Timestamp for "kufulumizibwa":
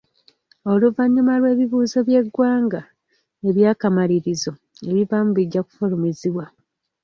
5.65-6.45